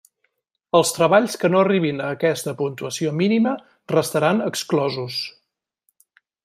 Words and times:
Els 0.77 0.93
treballs 0.97 1.35
que 1.43 1.51
no 1.55 1.59
arribin 1.65 2.01
a 2.05 2.09
aquesta 2.17 2.55
puntuació 2.63 3.13
mínima 3.21 3.55
restaran 3.97 4.45
exclosos. 4.51 5.23